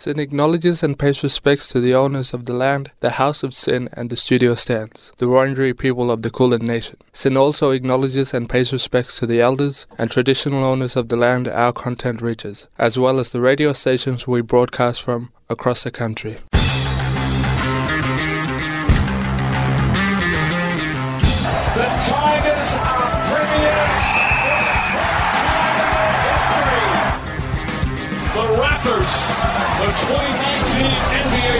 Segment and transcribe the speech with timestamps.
[0.00, 3.88] SYN acknowledges and pays respects to the owners of the land, the House of Sin,
[3.92, 6.98] and the studio stands, the Wurundjeri people of the Kulin Nation.
[7.12, 11.48] SYN also acknowledges and pays respects to the elders and traditional owners of the land
[11.48, 16.38] our content reaches, as well as the radio stations we broadcast from across the country.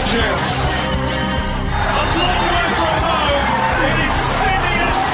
[0.09, 0.53] Champs.
[1.69, 2.05] A
[2.81, 3.45] from home,
[3.85, 5.13] it is Sydney FC.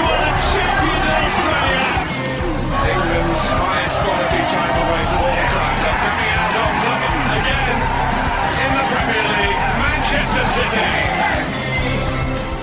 [0.00, 1.92] Are the champions of Australia.
[2.88, 5.76] England's highest quality title race of all time.
[7.36, 7.76] Again
[8.64, 9.60] in the Premier League.
[9.76, 10.88] Manchester City.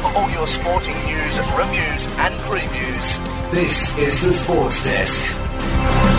[0.01, 3.21] For all your sporting news, reviews, and previews,
[3.51, 6.14] this is the Sports Desk.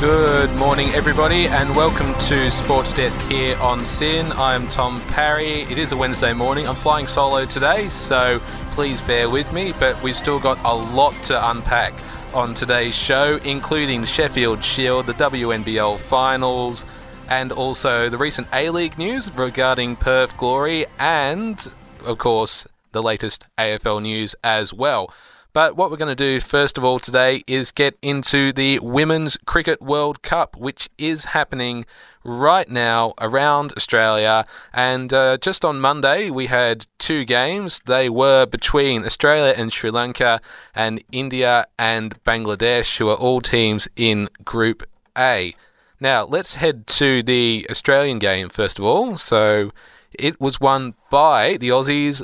[0.00, 4.30] Good morning, everybody, and welcome to Sports Desk here on SYN.
[4.32, 5.62] I'm Tom Parry.
[5.62, 6.68] It is a Wednesday morning.
[6.68, 8.38] I'm flying solo today, so
[8.72, 11.94] please bear with me, but we've still got a lot to unpack
[12.34, 16.84] on today's show, including Sheffield Shield, the WNBL finals,
[17.30, 21.70] and also the recent A League news regarding Perth Glory, and,
[22.04, 25.10] of course, the latest AFL news as well.
[25.56, 29.38] But what we're going to do first of all today is get into the Women's
[29.46, 31.86] Cricket World Cup, which is happening
[32.22, 34.44] right now around Australia.
[34.74, 37.80] And uh, just on Monday, we had two games.
[37.86, 40.42] They were between Australia and Sri Lanka,
[40.74, 44.82] and India and Bangladesh, who are all teams in Group
[45.16, 45.56] A.
[45.98, 49.16] Now, let's head to the Australian game first of all.
[49.16, 49.72] So,
[50.12, 52.22] it was won by the Aussies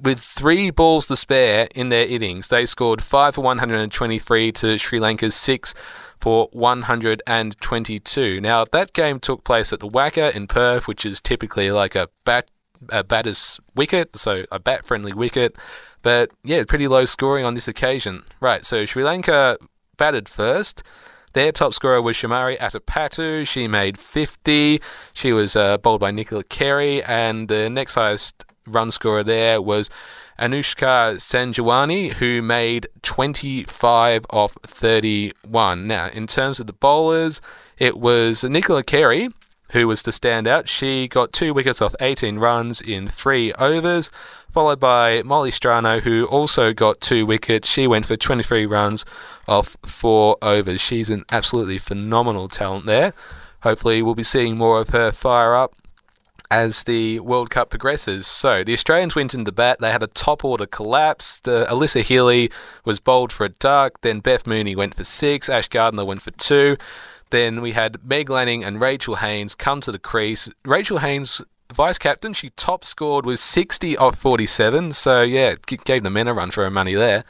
[0.00, 5.00] with three balls to spare in their innings, they scored 5 for 123 to Sri
[5.00, 5.74] Lanka's 6
[6.20, 8.40] for 122.
[8.40, 12.08] Now, that game took place at the WACA in Perth, which is typically like a
[12.24, 12.50] bat
[12.90, 15.56] a batter's wicket, so a bat friendly wicket.
[16.02, 18.24] But yeah, pretty low scoring on this occasion.
[18.38, 19.56] Right, so Sri Lanka
[19.96, 20.82] batted first.
[21.32, 23.46] Their top scorer was Chamari Athapaththu.
[23.46, 24.80] She made 50.
[25.12, 29.90] She was uh, bowled by Nicola Carey, and the next highest run scorer there was
[30.38, 35.86] Anushka Sanjeewani, who made 25 off 31.
[35.86, 37.40] Now, in terms of the bowlers,
[37.78, 39.30] it was Nicola Carey
[39.72, 40.68] who was the standout.
[40.68, 44.10] She got two wickets off 18 runs in three overs,
[44.52, 47.68] followed by Molly Strano, who also got two wickets.
[47.68, 49.04] She went for 23 runs
[49.48, 50.80] off four overs.
[50.80, 53.12] She's an absolutely phenomenal talent there.
[53.62, 55.74] Hopefully, we'll be seeing more of her fire up
[56.50, 58.26] as the World Cup progresses.
[58.26, 59.78] So the Australians went into bat.
[59.80, 61.40] They had a top order collapse.
[61.40, 62.50] The Alyssa Healy
[62.84, 64.00] was bowled for a duck.
[64.02, 65.48] Then Beth Mooney went for six.
[65.48, 66.76] Ash Gardner went for two.
[67.30, 70.48] Then we had Meg Lanning and Rachel Haynes come to the crease.
[70.64, 71.42] Rachel Haynes,
[71.72, 74.92] vice captain, she top scored with 60 off 47.
[74.92, 77.24] So yeah, gave the men a run for her money there.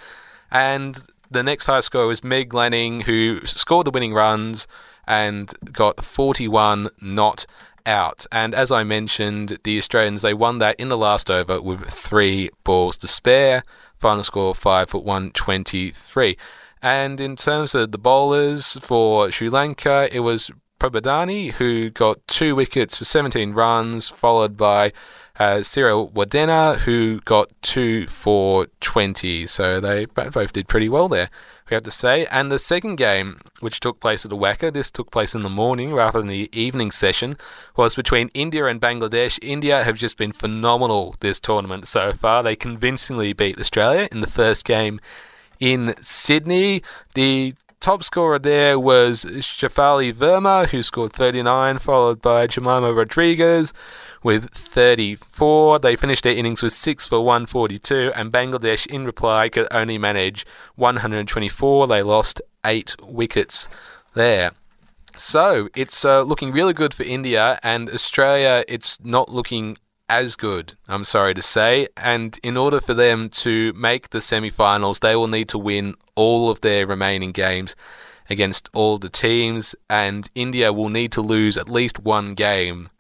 [0.50, 4.66] And the next highest score was Meg Lanning, who scored the winning runs
[5.06, 7.46] and got 41 not
[7.86, 8.26] out.
[8.30, 12.50] And as I mentioned, the Australians they won that in the last over with three
[12.64, 13.62] balls to spare.
[13.98, 16.36] Final score five for one twenty three.
[16.82, 22.54] And in terms of the bowlers for Sri Lanka, it was Prabodhani who got two
[22.54, 24.92] wickets for 17 runs, followed by
[25.38, 29.46] uh, Siriwardene who got two for 20.
[29.46, 31.30] So they both did pretty well there,
[31.70, 32.26] we have to say.
[32.26, 35.48] And the second game, which took place at the WACA, this took place in the
[35.48, 37.36] morning rather than the evening session,
[37.76, 39.38] was between India and Bangladesh.
[39.42, 42.42] India have just been phenomenal this tournament so far.
[42.42, 45.00] They convincingly beat Australia in the first game
[45.60, 46.82] in Sydney.
[47.14, 53.72] The top scorer there was Shafali Verma, who scored 39, followed by Jemimah Rodrigues
[54.22, 55.78] with 34.
[55.78, 60.44] They finished their innings with 6 for 142, and Bangladesh, in reply, could only manage
[60.74, 61.86] 124.
[61.86, 63.68] They lost 8 wickets
[64.14, 64.50] there.
[65.16, 70.76] So it's uh, looking really good for India, and Australia, it's not looking as good,
[70.88, 71.88] I'm sorry to say.
[71.96, 75.94] And in order for them to make the semi finals, they will need to win
[76.14, 77.74] all of their remaining games
[78.28, 82.90] against all the teams, and India will need to lose at least one game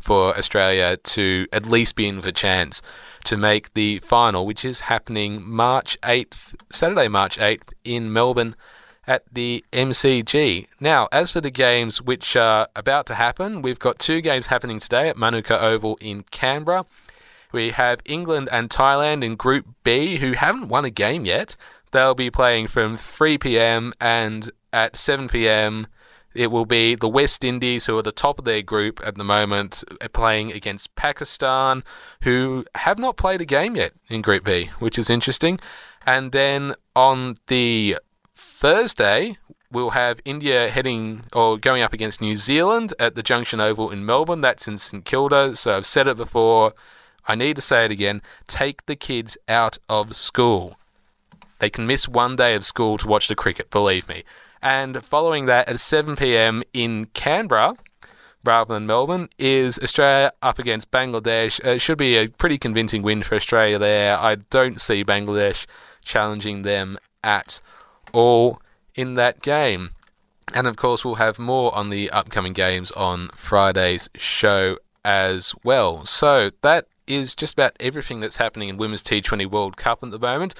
[0.00, 2.82] for Australia to at least be in the chance
[3.24, 8.54] to make the final, which is happening March 8th, Saturday, March 8th in Melbourne
[9.06, 10.66] at the MCG.
[10.80, 14.78] Now, as for the games which are about to happen, we've got two games happening
[14.78, 16.86] today at Manuka Oval in Canberra.
[17.52, 21.56] We have England and Thailand in Group B, who haven't won a game yet.
[21.92, 25.86] They'll be playing from 3 pm, and at 7 p.m.
[26.34, 29.22] It will be the West Indies, who are the top of their group at the
[29.22, 31.84] moment, uh, playing against Pakistan,
[32.22, 35.60] who have not played a game yet in Group B, which is interesting.
[36.04, 37.98] And then on the
[38.34, 39.38] Thursday,
[39.70, 44.04] we'll have India heading or going up against New Zealand at the Junction Oval in
[44.04, 44.40] Melbourne.
[44.40, 45.56] That's in St Kilda.
[45.56, 46.72] So I've said it before.
[47.26, 48.22] I need to say it again.
[48.46, 50.76] Take the kids out of school.
[51.58, 54.24] They can miss one day of school to watch the cricket, believe me.
[54.60, 57.76] And following that at 7 pm in Canberra,
[58.44, 61.64] rather than Melbourne, is Australia up against Bangladesh.
[61.64, 64.18] Uh, it should be a pretty convincing win for Australia there.
[64.18, 65.66] I don't see Bangladesh
[66.02, 67.60] challenging them at
[68.14, 68.60] all
[68.94, 69.90] in that game.
[70.54, 76.06] And of course, we'll have more on the upcoming games on Friday's show as well.
[76.06, 80.18] So that is just about everything that's happening in Women's T20 World Cup at the
[80.18, 80.54] moment.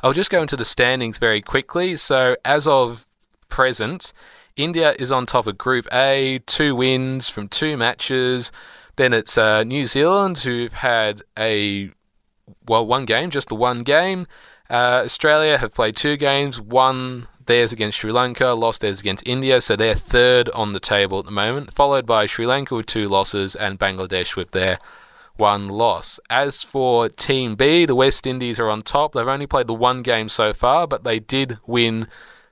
[0.00, 1.96] I'll just go into the standings very quickly.
[1.96, 3.06] So, as of
[3.48, 4.12] present,
[4.56, 8.52] India is on top of Group A, two wins from two matches.
[8.96, 11.90] Then it's uh, New Zealand who've had a
[12.68, 14.26] well one game, just the one game.
[14.70, 19.60] Uh, Australia have played two games, won theirs against Sri Lanka, lost theirs against India,
[19.60, 23.08] so they're third on the table at the moment, followed by Sri Lanka with two
[23.08, 24.78] losses and Bangladesh with their
[25.36, 26.20] one loss.
[26.28, 29.14] As for Team B, the West Indies are on top.
[29.14, 32.06] They've only played the one game so far, but they did win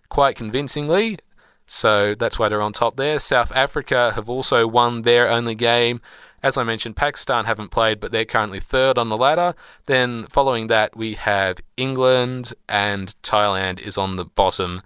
[0.08, 1.18] quite convincingly.
[1.66, 3.18] So that's why they're on top there.
[3.18, 6.00] South Africa have also won their only game.
[6.46, 9.56] As I mentioned, Pakistan haven't played, but they're currently third on the ladder.
[9.86, 14.82] Then following that, we have England and Thailand is on the bottom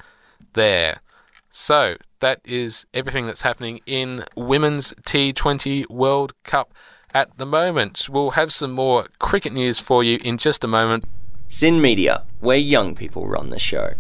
[0.55, 1.03] there.
[1.51, 6.73] So that is everything that's happening in Women's T20 World Cup
[7.13, 8.09] at the moment.
[8.11, 11.05] We'll have some more cricket news for you in just a moment.
[11.49, 13.93] SYN Media, where young people run the show.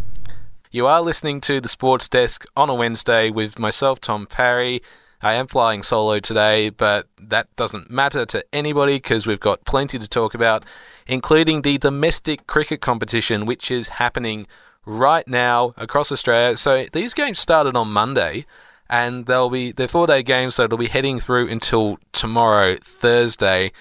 [0.71, 4.81] You are listening to the Sports Desk on a Wednesday with myself, Tom Parry.
[5.23, 9.99] I am flying solo today, but that doesn't matter to anybody because we've got plenty
[9.99, 10.65] to talk about,
[11.07, 14.47] including the domestic cricket competition, which is happening
[14.87, 16.57] right now across Australia.
[16.57, 18.47] So these games started on Monday,
[18.89, 23.73] and they'll be they're four day games, so they'll be heading through until tomorrow, Thursday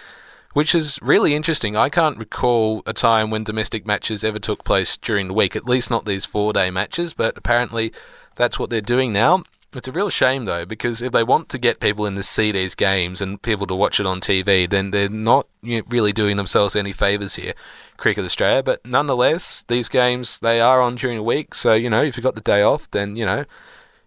[0.53, 1.75] which is really interesting.
[1.75, 5.65] I can't recall a time when domestic matches ever took place during the week, at
[5.65, 7.94] least not these four day matches, but apparently
[8.36, 9.44] that's what they're doing now.
[9.71, 12.51] It's a real shame though, because if they want to get people in to see
[12.51, 16.75] these games and people to watch it on TV, then they're not really doing themselves
[16.75, 17.54] any favours here,
[17.95, 18.63] Cricket Australia.
[18.63, 22.24] But nonetheless, these games they are on during the week, so you know if you've
[22.24, 23.45] got the day off, then you know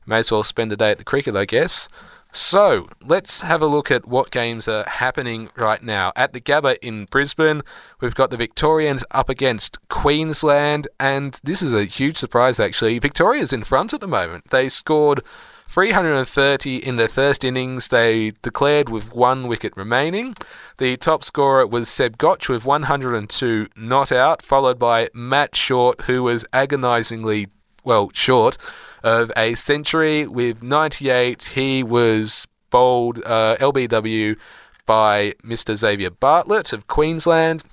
[0.04, 1.88] may as well spend the day at the cricket, I guess.
[2.34, 6.12] So, let's have a look at what games are happening right now.
[6.16, 7.60] At the Gabba in Brisbane,
[8.00, 12.98] we've got the Victorians up against Queensland, and this is a huge surprise actually.
[12.98, 14.48] Victoria's in front at the moment.
[14.48, 15.22] They scored
[15.72, 17.88] 330 in their first innings.
[17.88, 20.36] They declared with one wicket remaining.
[20.76, 26.24] The top scorer was Seb Gotch with 102 not out, followed by Matt Short, who
[26.24, 27.48] was agonisingly,
[27.84, 28.58] well, short
[29.02, 31.42] of a century with 98.
[31.54, 34.36] He was bowled uh, LBW
[34.84, 35.74] by Mr.
[35.74, 37.64] Xavier Bartlett of Queensland.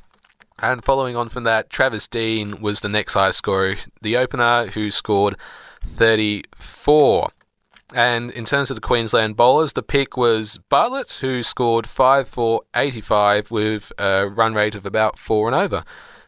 [0.57, 4.89] And following on from that, Travis Dean was the next highest scorer, the opener, who
[4.89, 5.35] scored
[5.85, 7.31] 34.
[7.93, 12.61] And in terms of the Queensland bowlers, the pick was Bartlett, who scored 5 for
[12.75, 15.83] 85 with a run rate of about 4 and over,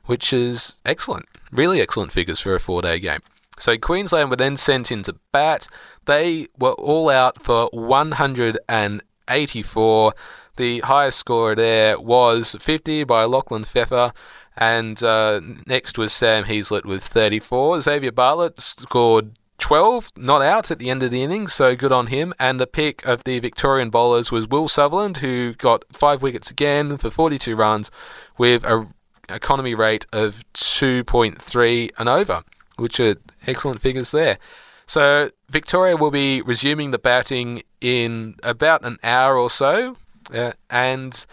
[0.06, 1.28] which is excellent.
[1.52, 3.20] Really excellent figures for a four day game.
[3.58, 5.68] So Queensland were then sent into bat.
[6.06, 10.14] They were all out for 184.
[10.58, 14.14] The highest scorer there was 50 by Lachlan Pfeffer.
[14.58, 17.82] And uh, next was Sam Heazlett with 34.
[17.82, 22.08] Xavier Bartlett scored 12 not out at the end of the innings, so good on
[22.08, 22.34] him.
[22.40, 26.98] And the pick of the Victorian bowlers was Will Sutherland, who got five wickets again
[26.98, 27.90] for 42 runs
[28.38, 28.88] with a
[29.30, 32.44] economy rate of 2.3 and over
[32.82, 33.16] which are
[33.46, 34.40] excellent figures there.
[34.88, 39.96] So Victoria will be resuming the batting in about an hour or so,
[40.34, 41.26] uh, and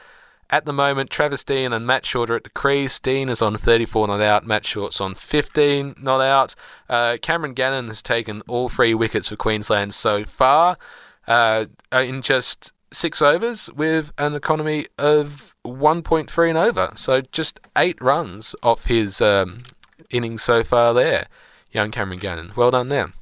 [0.50, 2.98] at the moment, Travis Dean and Matt Short are at the crease.
[2.98, 6.54] Dean is on 34 not out, Matt Short's on 15 not out.
[6.88, 10.78] Uh, Cameron Gannon has taken all three wickets for Queensland so far
[11.26, 16.92] uh, in just six overs with an economy of 1.3 and over.
[16.96, 19.64] So just eight runs off his um,
[20.10, 21.28] innings so far there,
[21.70, 22.52] young Cameron Gannon.
[22.56, 23.12] Well done there.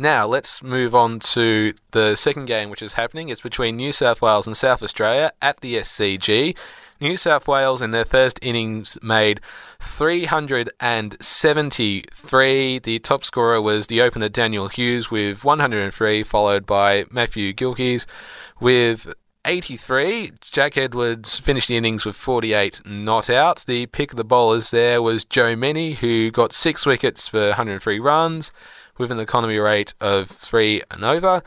[0.00, 3.30] Now, let's move on to the second game which is happening.
[3.30, 6.56] It's between New South Wales and South Australia at the SCG.
[7.00, 9.40] New South Wales in their first innings made
[9.80, 12.78] 373.
[12.78, 18.06] The top scorer was the opener Daniel Hughes with 103, followed by Matthew Gilkes
[18.60, 19.12] with
[19.44, 20.30] 83.
[20.40, 23.64] Jack Edwards finished the innings with 48 not out.
[23.66, 27.98] The pick of the bowlers there was Joe Mennie, who got six wickets for 103
[27.98, 28.52] runs
[28.98, 31.42] with an economy rate of three and over.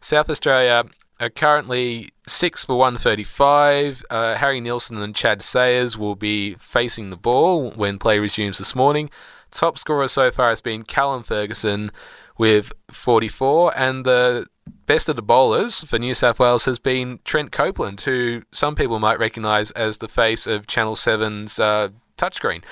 [0.00, 0.84] South Australia
[1.18, 4.04] are currently six for 135.
[4.10, 8.74] Uh, Harry Nielsen and Chad Sayers will be facing the ball when play resumes this
[8.74, 9.10] morning.
[9.50, 11.90] Top scorer so far has been Callum Ferguson
[12.36, 14.46] with 44, and the
[14.86, 18.98] best of the bowlers for New South Wales has been Trent Copeland, who some people
[18.98, 22.62] might recognise as the face of Channel 7's uh, touchscreen.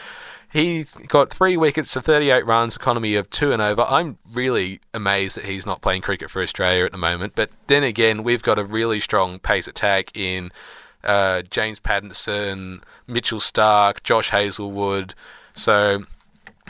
[0.54, 3.82] He got three wickets for 38 runs, economy of two and over.
[3.82, 7.32] I'm really amazed that he's not playing cricket for Australia at the moment.
[7.34, 10.52] But then again, we've got a really strong pace attack in
[11.02, 15.16] uh, James Pattinson, Mitchell Stark, Josh Hazlewood.
[15.54, 16.04] So,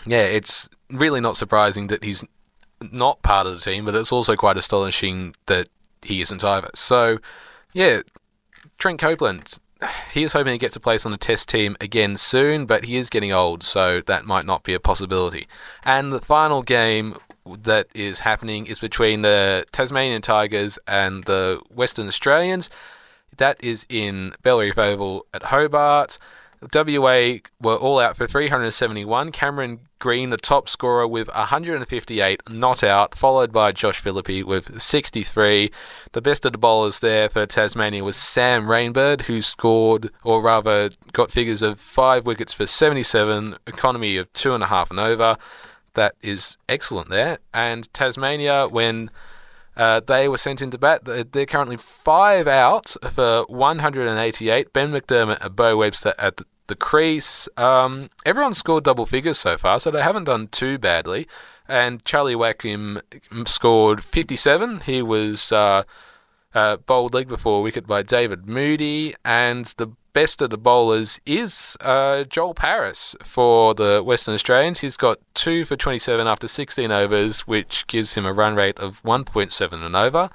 [0.06, 2.24] yeah, it's really not surprising that he's
[2.80, 5.68] not part of the team, but it's also quite astonishing that
[6.00, 6.70] he isn't either.
[6.74, 7.18] So,
[7.74, 8.00] yeah,
[8.78, 9.58] Trent Copeland,
[10.12, 12.96] he is hoping to get to place on the test team again soon, but he
[12.96, 15.48] is getting old, so that might not be a possibility.
[15.84, 22.06] And the final game that is happening is between the Tasmanian Tigers and the Western
[22.06, 22.70] Australians.
[23.36, 26.18] That is in Bellerive Oval at Hobart.
[26.72, 29.32] WA were all out for 371.
[29.32, 35.70] Cameron Green, the top scorer, with 158 not out, followed by Josh Philippe with 63.
[36.12, 40.90] The best of the bowlers there for Tasmania was Sam Rainbird, who scored, or rather
[41.12, 45.36] got figures of five wickets for 77, economy of two and a half and over.
[45.94, 47.38] That is excellent there.
[47.52, 49.10] And Tasmania, when
[49.76, 51.04] uh, they were sent into bat.
[51.04, 54.72] They're currently five out for 188.
[54.72, 57.48] Ben McDermott Beau Webster at the the crease.
[57.56, 61.26] Um, everyone scored double figures so far, so they haven't done too badly.
[61.68, 63.00] And Charlie Wakim
[63.46, 64.80] scored 57.
[64.80, 65.84] He was uh,
[66.54, 71.76] uh, bowled leg before wicket by David Moody, and the best of the bowlers is
[71.80, 74.80] uh, Joel Paris for the Western Australians.
[74.80, 79.02] He's got two for 27 after 16 overs, which gives him a run rate of
[79.02, 80.30] 1.7 and over.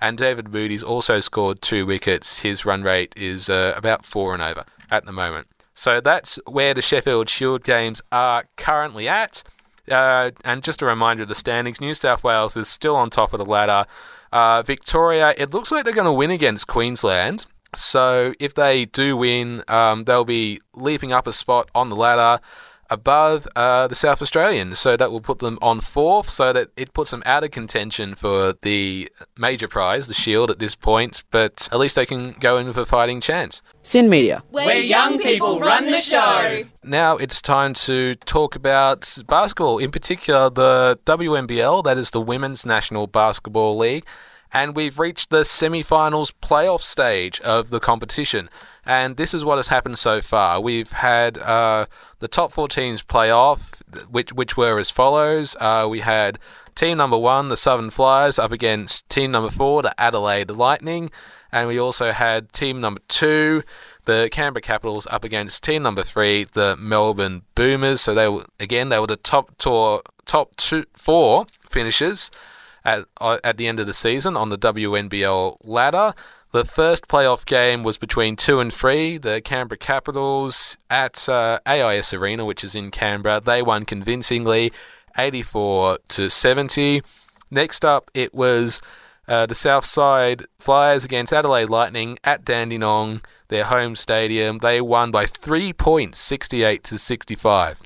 [0.00, 2.40] And David Moody's also scored two wickets.
[2.40, 5.48] His run rate is uh, about four and over at the moment.
[5.78, 9.44] So that's where the Sheffield Shield games are currently at.
[9.88, 13.32] Uh, and just a reminder of the standings New South Wales is still on top
[13.32, 13.86] of the ladder.
[14.32, 17.46] Uh, Victoria, it looks like they're going to win against Queensland.
[17.76, 22.42] So if they do win, um, they'll be leaping up a spot on the ladder
[22.90, 24.78] above uh, the South Australians.
[24.78, 28.14] So that will put them on fourth, so that it puts them out of contention
[28.14, 31.22] for the major prize, the Shield, at this point.
[31.30, 33.62] But at least they can go in with a fighting chance.
[33.82, 34.42] SYN Media.
[34.50, 36.64] Where young people run the show.
[36.82, 42.64] Now it's time to talk about basketball, in particular the WNBL, that is the Women's
[42.64, 44.04] National Basketball League.
[44.50, 48.48] And we've reached the semi finals playoff stage of the competition.
[48.88, 50.62] And this is what has happened so far.
[50.62, 51.84] We've had uh,
[52.20, 55.54] the top four teams play off, which, which were as follows.
[55.60, 56.38] Uh, we had
[56.74, 61.10] team number one, the Southern Flyers, up against team number four, the Adelaide Lightning.
[61.52, 63.62] And we also had team number two,
[64.06, 68.00] the Canberra Capitals, up against team number three, the Melbourne Boomers.
[68.00, 72.30] So they were, again, they were the top tour, top two, four finishers
[72.86, 76.14] at, uh, at the end of the season on the WNBL ladder.
[76.50, 82.14] The first playoff game was between two and three, the Canberra Capitals at uh, AIS
[82.14, 83.38] Arena, which is in Canberra.
[83.38, 84.72] They won convincingly,
[85.18, 87.02] 84 to 70.
[87.50, 88.80] Next up, it was
[89.26, 94.58] uh, the Southside Flyers against Adelaide Lightning at Dandenong, their home stadium.
[94.58, 97.82] They won by three points, 68 to 65.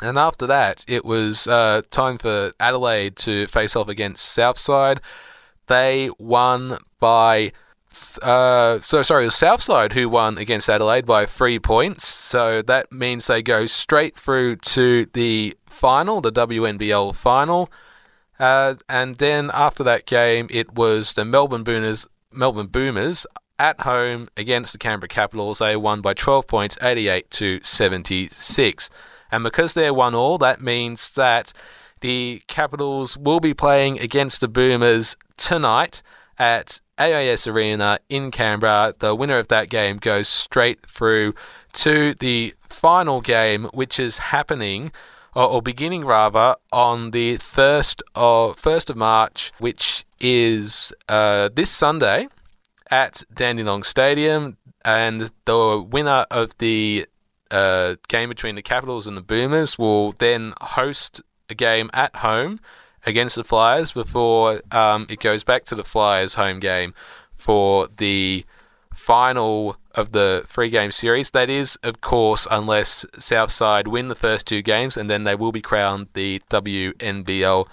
[0.00, 5.00] And after that, it was uh, time for Adelaide to face off against Southside.
[5.68, 7.52] They won by
[8.22, 12.06] uh, so sorry, it was Southside who won against Adelaide by three points.
[12.06, 17.70] So that means they go straight through to the final, the WNBL final.
[18.38, 23.26] Uh, and then after that game, it was the Melbourne Boomers, Melbourne Boomers
[23.58, 25.58] at home against the Canberra Capitals.
[25.58, 28.90] They won by 12 points, 88 to 76.
[29.30, 31.52] And because they're one all, that means that
[32.00, 36.02] the Capitals will be playing against the Boomers tonight
[36.38, 38.94] at AIS Arena in Canberra.
[38.96, 41.34] The winner of that game goes straight through
[41.72, 44.92] to the final game, which is happening
[45.34, 52.28] or, beginning rather, on the first of first of March, which is uh, this Sunday
[52.90, 57.06] at Dandenong Stadium, and the winner of the
[57.50, 62.60] uh, game between the Capitals and the Boomers will then host a game at home
[63.04, 66.94] against the Flyers before um, it goes back to the Flyers' home game
[67.34, 68.44] for the
[68.94, 71.30] final of the three game series.
[71.30, 75.52] That is, of course, unless Southside win the first two games, and then they will
[75.52, 77.66] be crowned the WNBL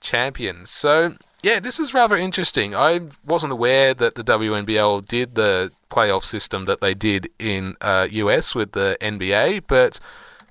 [0.00, 0.70] champions.
[0.70, 2.74] So, yeah, this is rather interesting.
[2.74, 8.08] I wasn't aware that the WNBL did the playoff system that they did in uh,
[8.10, 10.00] US with the NBA, but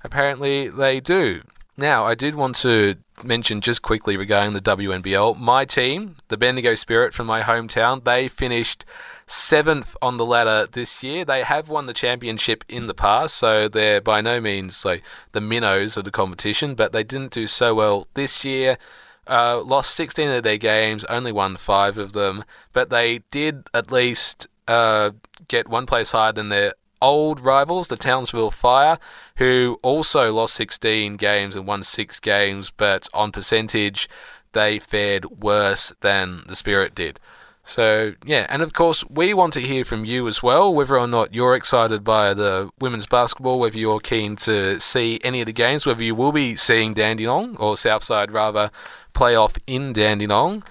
[0.04, 1.42] apparently they do.
[1.78, 5.38] Now, I did want to mention just quickly regarding the WNBL.
[5.38, 8.86] My team, the Bendigo Spirit from my hometown, they finished
[9.26, 11.22] seventh on the ladder this year.
[11.24, 15.02] They have won the championship in the past, so they're by no means like
[15.32, 18.78] the minnows of the competition, but they didn't do so well this year.
[19.26, 23.92] Uh, lost 16 of their games, only won five of them, but they did at
[23.92, 25.10] least uh,
[25.48, 28.98] get one place higher than their old rivals, the Townsville Fire,
[29.36, 34.08] who also lost 16 games and won six games, but on percentage,
[34.52, 37.20] they fared worse than the Spirit did.
[37.68, 41.08] So, yeah, and of course, we want to hear from you as well, whether or
[41.08, 45.52] not you're excited by the women's basketball, whether you're keen to see any of the
[45.52, 48.70] games, whether you will be seeing Dandenong, or Southside rather,
[49.14, 50.62] play off in Dandenong.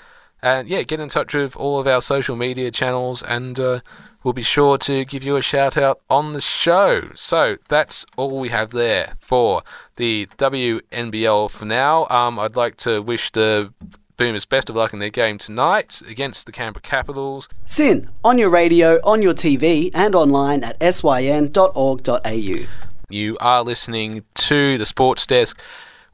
[0.42, 3.82] And yeah, get in touch with all of our social media channels and uh,
[4.26, 7.10] we'll be sure to give you a shout out on the show.
[7.14, 9.62] So that's all we have there for
[9.98, 12.08] the WNBL for now.
[12.10, 13.72] Um, I'd like to wish the
[14.18, 17.48] Boomers best of luck in their game tonight against the Canberra Capitals.
[17.66, 22.66] SYN, on your radio, on your TV, and online at syn.org.au.
[23.10, 25.60] You are listening to the Sports Desk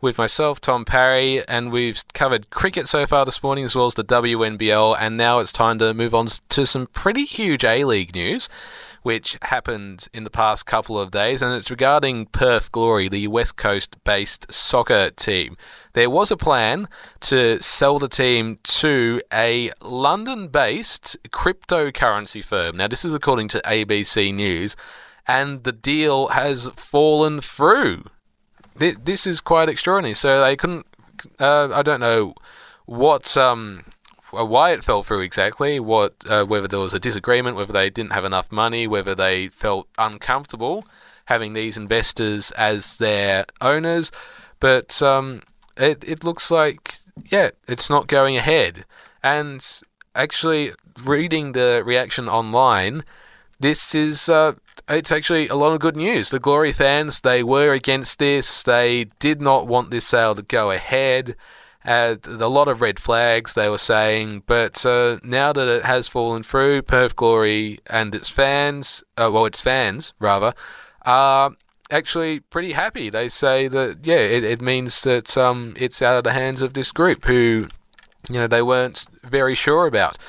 [0.02, 3.94] with myself, Tom Parry, and we've covered cricket so far this morning as well as
[3.94, 8.16] the WNBL, and now it's time to move on to some pretty huge A League
[8.16, 8.50] news
[9.04, 13.58] which happened in the past couple of days, and it's regarding Perth Glory, the West
[13.58, 15.58] Coast based soccer team.
[15.94, 16.88] There was a plan
[17.22, 22.78] to sell the team to a London based cryptocurrency firm.
[22.78, 24.76] Now, this is according to ABC News,
[25.28, 28.06] and the deal has fallen through.
[28.82, 30.16] This is quite extraordinary.
[30.16, 30.88] So they couldn't,
[31.40, 32.34] uh, I don't know
[32.86, 33.86] what um,
[34.38, 37.90] uh, why it fell through exactly, what uh, whether there was a disagreement, whether they
[37.90, 40.86] didn't have enough money, whether they felt uncomfortable
[41.26, 44.12] having these investors as their owners,
[44.60, 45.42] but um,
[45.78, 48.86] it it looks like yeah, it's not going ahead.
[49.24, 49.66] And
[50.16, 53.04] actually, reading the reaction online,
[53.60, 54.54] this is uh,
[54.90, 56.30] it's actually a lot of good news.
[56.30, 58.64] The Glory fans they were against this.
[58.64, 61.36] They did not want this sale to go ahead.
[61.84, 66.08] Uh, a lot of red flags, they were saying, but uh, now that it has
[66.08, 70.54] fallen through, Perth Glory and its fans, uh, well, its fans rather,
[71.04, 71.52] are
[71.90, 73.10] actually pretty happy.
[73.10, 76.74] They say that yeah, it, it means that um, it's out of the hands of
[76.74, 77.68] this group who,
[78.30, 80.20] you know, they weren't very sure about.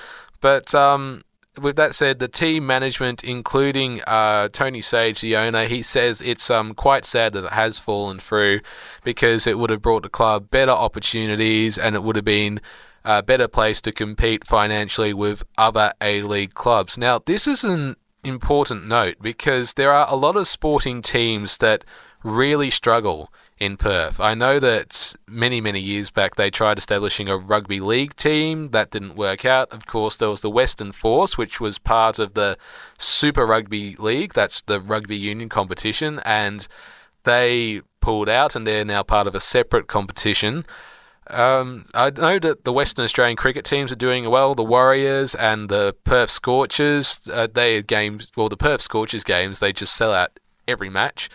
[0.41, 1.23] But um,
[1.61, 6.51] with that said, the team management, including uh, Tony Sage, the owner, he says it's
[6.51, 8.61] um, quite sad that it has fallen through
[9.05, 12.61] because it would have brought the club better opportunities and it would have been
[13.05, 16.97] a better place to compete financially with other A League clubs.
[16.97, 21.85] Now, this is an important note because there are a lot of sporting teams that
[22.23, 23.33] really struggle
[23.63, 24.19] in Perth.
[24.19, 28.67] I know that many, many years back they tried establishing a rugby league team.
[28.73, 29.71] That didn't work out.
[29.71, 32.59] Of course, there was the Western Force, which was part of the
[32.99, 34.35] Super Rugby League.
[34.35, 36.21] That's the rugby union competition.
[36.25, 36.67] And
[37.23, 40.67] they pulled out and they're now part of a separate competition.
[41.29, 44.57] Um, I know that the Western Australian cricket teams are doing well.
[44.57, 48.33] The Warriors and the Perth Scorchers, uh, they games.
[48.37, 51.31] Well, the Perth Scorchers games, they just sell out every match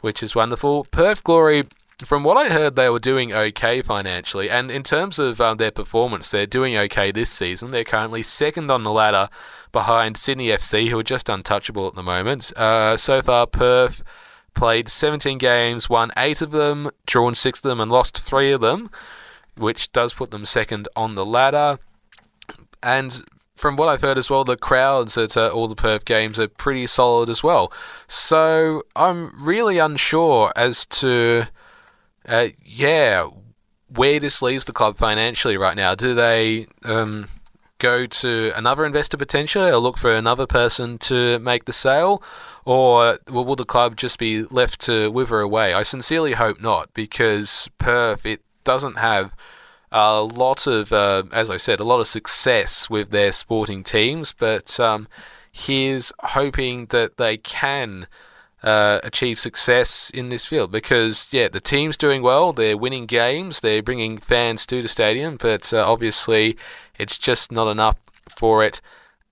[0.00, 0.84] which is wonderful.
[0.84, 1.64] Perth Glory,
[2.04, 5.70] from what I heard, they were doing okay financially, and in terms of um, their
[5.70, 7.70] performance, they're doing okay this season.
[7.70, 9.28] They're currently second on the ladder
[9.72, 12.52] behind Sydney FC, who are just untouchable at the moment.
[12.56, 14.02] Uh, so far, Perth
[14.54, 18.60] played 17 games, won 8 of them, drawn 6 of them, and lost 3 of
[18.60, 18.90] them,
[19.56, 21.78] which does put them second on the ladder.
[22.82, 23.22] And
[23.60, 26.48] from what I've heard as well, the crowds at uh, all the Perth games are
[26.48, 27.70] pretty solid as well.
[28.08, 31.44] So I'm really unsure as to,
[32.26, 33.28] uh, yeah,
[33.88, 35.94] where this leaves the club financially right now.
[35.94, 37.28] Do they, um,
[37.78, 42.22] go to another investor potentially or look for another person to make the sale?
[42.64, 45.74] Or will the club just be left to wither away?
[45.74, 49.32] I sincerely hope not, because Perth, it doesn't have
[49.92, 54.32] a lot of, uh, as I said, a lot of success with their sporting teams,
[54.32, 55.08] but um,
[55.50, 58.06] he's hoping that they can
[58.62, 63.60] uh, achieve success in this field because, yeah, the team's doing well, they're winning games,
[63.60, 66.56] they're bringing fans to the stadium, but uh, obviously
[66.98, 67.96] it's just not enough
[68.28, 68.80] for it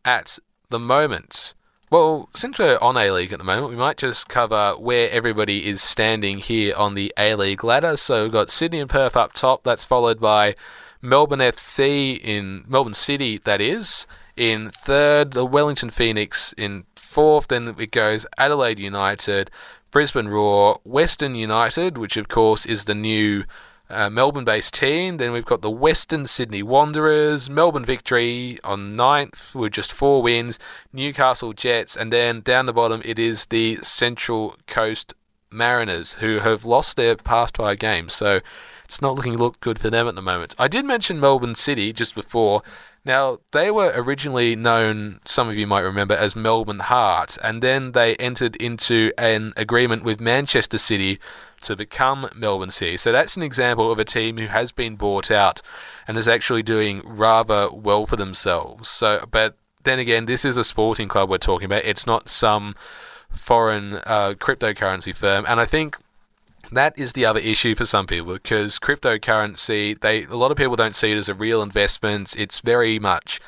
[0.04, 0.38] at
[0.70, 1.54] the moment.
[1.90, 5.66] Well, since we're on A League at the moment, we might just cover where everybody
[5.66, 7.96] is standing here on the A League ladder.
[7.96, 9.64] So we've got Sydney and Perth up top.
[9.64, 10.54] That's followed by
[11.00, 14.06] Melbourne FC in Melbourne City, that is.
[14.36, 17.48] In third, the Wellington Phoenix in fourth.
[17.48, 19.50] Then it goes Adelaide United,
[19.90, 23.44] Brisbane Roar, Western United, which of course is the new
[23.90, 25.16] uh, Melbourne based team.
[25.16, 30.58] Then we've got the Western Sydney Wanderers, Melbourne Victory on ninth with just four wins,
[30.92, 35.14] Newcastle Jets, and then down the bottom it is the Central Coast
[35.50, 38.14] Mariners who have lost their past five games.
[38.14, 38.40] So
[38.84, 40.54] it's not looking look good for them at the moment.
[40.58, 42.62] I did mention Melbourne City just before.
[43.04, 47.92] Now, they were originally known, some of you might remember, as Melbourne Heart, and then
[47.92, 51.18] they entered into an agreement with Manchester City
[51.62, 52.96] to become Melbourne City.
[52.96, 55.60] So that's an example of a team who has been bought out
[56.06, 58.88] and is actually doing rather well for themselves.
[58.88, 61.84] So, but then again, this is a sporting club we're talking about.
[61.84, 62.74] It's not some
[63.30, 65.96] foreign uh, cryptocurrency firm, and I think
[66.72, 70.76] that is the other issue for some people because cryptocurrency, they a lot of people
[70.76, 72.34] don't see it as a real investment.
[72.36, 73.40] It's very much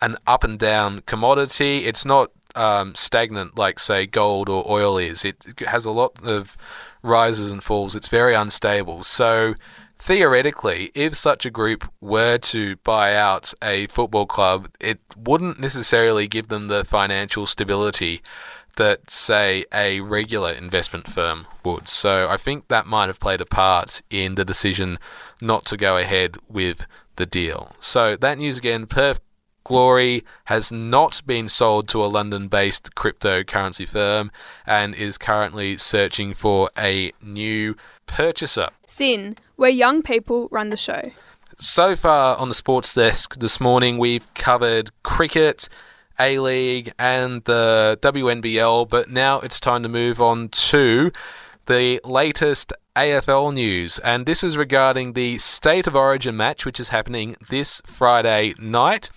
[0.00, 1.86] an up and down commodity.
[1.86, 5.24] It's not um, stagnant like say gold or oil is.
[5.24, 6.56] It has a lot of
[7.02, 7.94] rises and falls.
[7.94, 9.04] It's very unstable.
[9.04, 9.54] So
[9.98, 16.28] theoretically, if such a group were to buy out a football club, it wouldn't necessarily
[16.28, 18.22] give them the financial stability
[18.76, 21.88] that, say, a regular investment firm would.
[21.88, 24.98] So I think that might have played a part in the decision
[25.40, 26.84] not to go ahead with
[27.16, 27.76] the deal.
[27.78, 29.20] So that news again, Perth
[29.64, 34.30] Glory has not been sold to a London based cryptocurrency firm
[34.66, 37.74] and is currently searching for a new
[38.06, 38.68] purchaser.
[38.86, 41.10] SYN, where young people run the show.
[41.58, 45.68] So far on the sports desk this morning, we've covered cricket,
[46.18, 51.10] A League, and the WNBL, but now it's time to move on to
[51.66, 56.90] the latest AFL news, and this is regarding the State of Origin match, which is
[56.90, 59.10] happening this Friday night.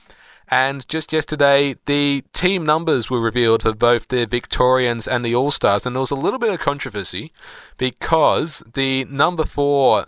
[0.49, 5.51] And just yesterday, the team numbers were revealed for both the Victorians and the All
[5.51, 7.33] Stars, and there was a little bit of controversy
[7.77, 10.05] because the number four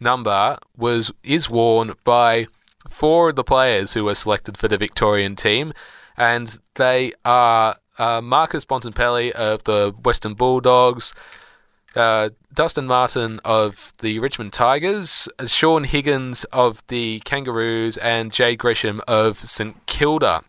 [0.00, 2.46] number was is worn by
[2.88, 5.74] four of the players who were selected for the Victorian team,
[6.16, 11.12] and they are uh, Marcus Bontempelli of the Western Bulldogs,
[11.94, 19.00] uh, Dustin Martin of the Richmond Tigers, Shaun Higgins of the Kangaroos, and Jade Gresham
[19.06, 20.44] of St Kilda.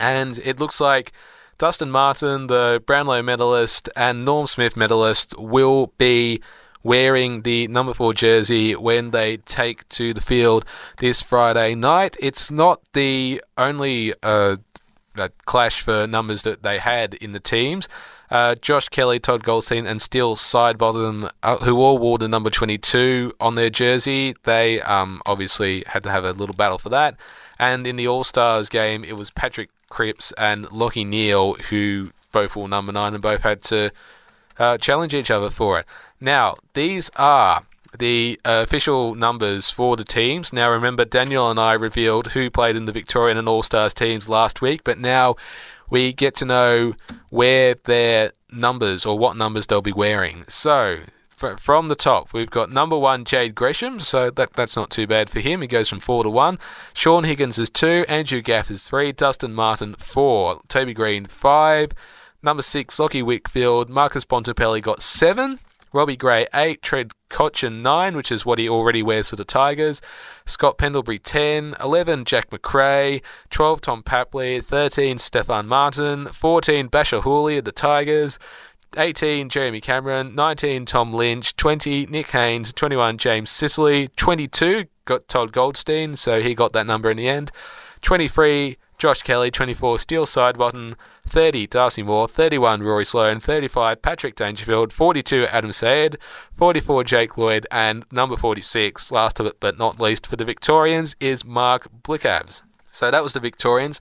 [0.00, 1.12] And it looks like
[1.58, 6.40] Dustin Martin, the Brownlow medalist, and Norm Smith medalist will be
[6.82, 10.64] wearing the number four jersey when they take to the field
[10.98, 12.16] this Friday night.
[12.20, 14.56] It's not the only uh,
[15.44, 17.88] clash for numbers that they had in the teams.
[18.30, 23.34] Uh, Josh Kelly, Todd Goldstein, and Steele Sidebottom, uh, who all wore the number 22
[23.40, 27.16] on their jersey, they um, obviously had to have a little battle for that.
[27.58, 32.54] And in the All Stars game, it was Patrick Cripps and Lachie Neale who both
[32.54, 33.90] wore number 9 and both had to
[34.58, 35.86] uh, challenge each other for it.
[36.20, 37.64] Now, these are
[37.98, 40.52] the uh, official numbers for the teams.
[40.52, 44.28] Now, remember, Daniel and I revealed who played in the Victorian and All Stars teams
[44.28, 45.36] last week, but now
[45.90, 46.94] we get to know
[47.30, 50.44] where their numbers or what numbers they'll be wearing.
[50.48, 51.00] So,
[51.58, 55.30] from the top, we've got number one Jade Gresham, so that that's not too bad
[55.30, 55.60] for him.
[55.60, 56.58] He goes from four to one.
[56.92, 61.92] Shaun Higgins is two, Andrew Gaff is three, Dustin Martin four, Toby Greene five,
[62.42, 65.60] number six Lachie Whitfield, Marcus Bontempelli got seven.
[65.92, 70.00] Robbie Gray 8, Trent Cotchin 9, which is what he already wears for the Tigers,
[70.46, 77.58] Scott Pendlebury 10, 11 Jack Macrae, 12 Tom Papley, 13 Stefan Martin, 14 Bachar Houli
[77.58, 78.38] of the Tigers,
[78.96, 85.52] 18 Jeremy Cameron, 19 Tom Lynch, 20 Nick Haynes, 21 James Sicily, 22 got Todd
[85.52, 87.50] Goldstein, so he got that number in the end,
[88.02, 90.94] 23 Josh Kelly, 24 Steele Sidebottom,
[91.28, 96.16] 30 Darcy Moore, 31 Rory Sloane, 35 Patrick Dangerfield, 42 Adam Saad,
[96.54, 101.14] 44 Jake Lloyd, and number 46, last of it but not least for the Victorians,
[101.20, 102.62] is Mark Blicavs.
[102.90, 104.00] So that was the Victorians.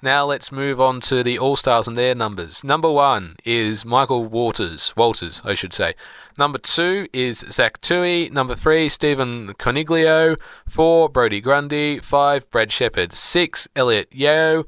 [0.00, 2.62] Now let's move on to the All Stars and their numbers.
[2.62, 5.94] Number one is Michael Waters, Walters, I should say.
[6.38, 8.30] Number two is Zac Tuohy.
[8.30, 10.36] Number three, Stephen Coniglio.
[10.68, 11.98] Four, Brodie Grundy.
[11.98, 13.12] Five, Brad Sheppard.
[13.12, 14.64] Six, Elliot Yeo.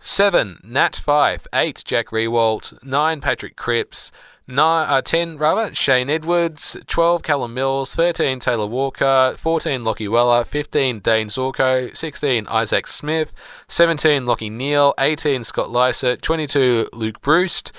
[0.00, 1.46] Seven, Nat Fyfe.
[1.52, 2.82] Eight, Jack Riewoldt.
[2.82, 4.12] Nine, Patrick Cripps.
[4.50, 10.42] Nine, uh, 10 rather, Shane Edwards, 12 Callum Mills, 13 Taylor Walker, 14 Lachie Weller,
[10.42, 13.34] 15 Dane Zorko, 16 Isaac Smith,
[13.68, 17.72] 17 Lachie Neale, 18 Scott Lycett, 22 Luke Breust,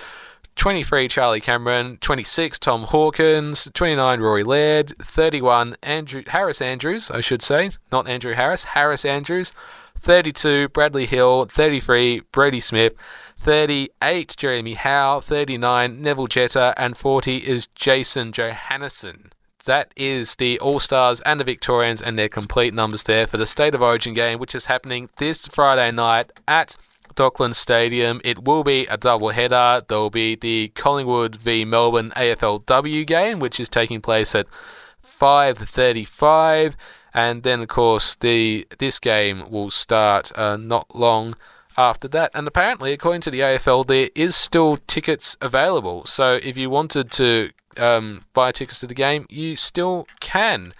[0.57, 7.41] 23 Charlie Cameron, 26 Tom Hawkins, 29 Rory Laird, 31 Andrew Harris Andrews, I should
[7.41, 9.53] say, not Andrew Harris, Harris Andrews,
[9.99, 12.93] 32 Bradley Hill, 33 Brodie Smith,
[13.37, 19.31] 38 Jeremy Howe, 39 Neville Jetta, and 40 is Jason Johannisen.
[19.65, 23.45] That is the All Stars and the Victorians and their complete numbers there for the
[23.45, 26.77] State of Origin game, which is happening this Friday night at
[27.15, 28.21] Dockland Stadium.
[28.23, 29.81] It will be a double header.
[29.85, 34.47] There will be the Collingwood v Melbourne AFLW game, which is taking place at
[35.03, 36.77] 5:35
[37.13, 41.35] and then of course the this game will start uh, not long
[41.77, 42.31] after that.
[42.33, 46.05] And apparently, according to the AFL, there is still tickets available.
[46.05, 50.73] So if you wanted to um, buy tickets to the game, you still can.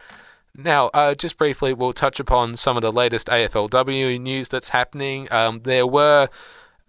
[0.55, 5.31] Now, uh, just briefly, we'll touch upon some of the latest AFLW news that's happening.
[5.31, 6.27] Um, there were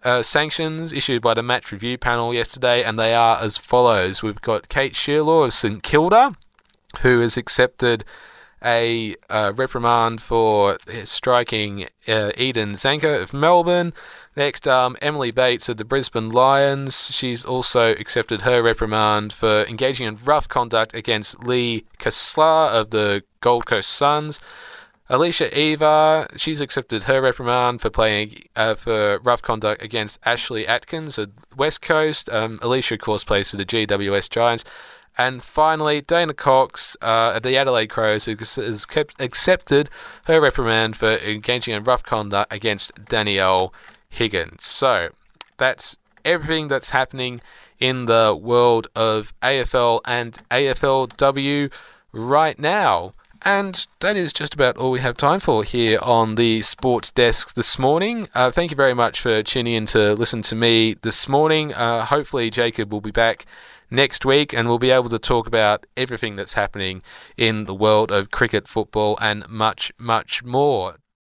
[0.02, 4.22] uh, sanctions issued by the match review panel yesterday, and they are as follows.
[4.22, 6.34] We've got Kate Shierlaw of St Kilda,
[7.02, 8.04] who has accepted
[8.64, 13.92] a uh, reprimand for striking uh, Eden Zanker of Melbourne.
[14.36, 17.10] Next, um, Emily Bates of the Brisbane Lions.
[17.10, 23.22] She's also accepted her reprimand for engaging in rough conduct against Lee Kaslar of the
[23.40, 24.40] Gold Coast Suns.
[25.12, 31.18] Alicia Eva, she's accepted her reprimand for playing uh, for rough conduct against Ashley Atkins
[31.18, 32.30] of West Coast.
[32.30, 34.64] Um, Alicia, of course, plays for the GWS Giants.
[35.20, 39.90] And finally, Dana Cox uh, at the Adelaide Crows has kept, accepted
[40.24, 43.74] her reprimand for engaging in rough conduct against Danielle
[44.08, 44.64] Higgins.
[44.64, 45.10] So
[45.58, 47.42] that's everything that's happening
[47.78, 51.70] in the world of AFL and AFLW
[52.12, 53.12] right now.
[53.42, 57.52] And that is just about all we have time for here on the sports desk
[57.52, 58.28] this morning.
[58.34, 61.74] Uh, thank you very much for tuning in to listen to me this morning.
[61.74, 63.44] Uh, hopefully, Jacob will be back
[63.90, 67.02] next week, and we'll be able to talk about everything that's happening
[67.36, 70.96] in the world of cricket, football, and much, much more.